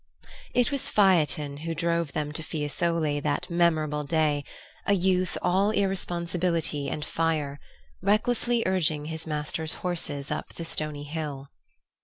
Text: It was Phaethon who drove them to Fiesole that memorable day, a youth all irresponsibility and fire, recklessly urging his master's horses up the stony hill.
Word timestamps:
It 0.55 0.71
was 0.71 0.89
Phaethon 0.89 1.57
who 1.59 1.75
drove 1.75 2.13
them 2.13 2.31
to 2.31 2.41
Fiesole 2.41 3.19
that 3.21 3.51
memorable 3.51 4.03
day, 4.03 4.43
a 4.87 4.93
youth 4.93 5.37
all 5.43 5.69
irresponsibility 5.69 6.89
and 6.89 7.05
fire, 7.05 7.59
recklessly 8.01 8.63
urging 8.65 9.05
his 9.05 9.27
master's 9.27 9.73
horses 9.85 10.31
up 10.31 10.55
the 10.55 10.65
stony 10.65 11.03
hill. 11.03 11.49